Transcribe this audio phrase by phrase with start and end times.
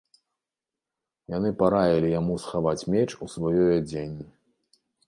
[1.35, 4.25] Яны параілі яму схаваць меч у сваёй адзенні.